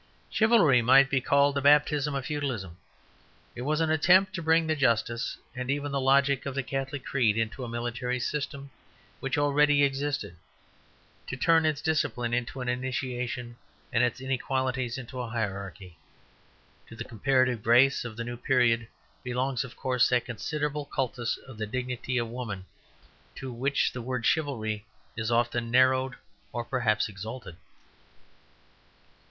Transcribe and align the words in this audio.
Chivalry 0.31 0.81
might 0.81 1.11
be 1.11 1.21
called 1.21 1.53
the 1.53 1.61
baptism 1.61 2.15
of 2.15 2.25
Feudalism. 2.25 2.75
It 3.55 3.61
was 3.61 3.81
an 3.81 3.91
attempt 3.91 4.33
to 4.33 4.41
bring 4.41 4.65
the 4.65 4.75
justice 4.75 5.37
and 5.55 5.69
even 5.69 5.91
the 5.91 6.01
logic 6.01 6.47
of 6.47 6.55
the 6.55 6.63
Catholic 6.63 7.05
creed 7.05 7.37
into 7.37 7.63
a 7.63 7.69
military 7.69 8.19
system 8.19 8.71
which 9.19 9.37
already 9.37 9.83
existed; 9.83 10.37
to 11.27 11.37
turn 11.37 11.67
its 11.67 11.81
discipline 11.83 12.33
into 12.33 12.61
an 12.61 12.67
initiation 12.67 13.57
and 13.93 14.03
its 14.03 14.19
inequalities 14.19 14.97
into 14.97 15.19
a 15.21 15.29
hierarchy. 15.29 15.99
To 16.87 16.95
the 16.95 17.03
comparative 17.03 17.61
grace 17.61 18.03
of 18.03 18.17
the 18.17 18.23
new 18.23 18.37
period 18.37 18.87
belongs, 19.23 19.63
of 19.63 19.75
course, 19.77 20.09
that 20.09 20.25
considerable 20.25 20.85
cultus 20.85 21.37
of 21.37 21.59
the 21.59 21.67
dignity 21.67 22.17
of 22.17 22.27
woman, 22.27 22.65
to 23.35 23.53
which 23.53 23.91
the 23.91 24.01
word 24.01 24.25
"chivalry" 24.25 24.83
is 25.15 25.29
often 25.29 25.69
narrowed, 25.69 26.15
or 26.51 26.65
perhaps 26.65 27.07
exalted. 27.07 27.55